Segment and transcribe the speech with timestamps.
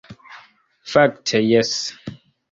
[0.93, 1.75] Fakte jes!